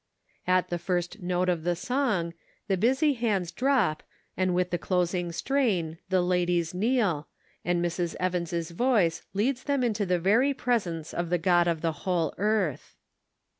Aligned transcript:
At 0.47 0.69
the 0.69 0.79
first 0.79 1.21
note 1.21 1.47
of 1.47 1.61
the 1.63 1.75
song, 1.75 2.33
the 2.67 2.75
busy 2.75 3.13
hands 3.13 3.51
drop, 3.51 4.01
and 4.35 4.55
with 4.55 4.71
the 4.71 4.79
closing 4.79 5.31
strain 5.31 5.99
the 6.09 6.23
ladies 6.23 6.73
kneel, 6.73 7.27
and 7.63 7.85
Mrs. 7.85 8.15
Evans' 8.19 8.71
voice 8.71 9.21
leads 9.35 9.65
them 9.65 9.83
into 9.83 10.07
the 10.07 10.17
very 10.17 10.55
presence 10.55 11.13
of 11.13 11.29
the 11.29 11.37
God 11.37 11.67
of 11.67 11.81
the 11.81 11.91
whole 12.01 12.33
earth. 12.39 12.95